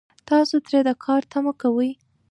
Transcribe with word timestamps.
تاسو 0.29 0.55
ترې 0.65 0.79
د 0.87 0.89
کار 1.03 1.21
تمه 1.31 1.53
کوئ 1.61 1.91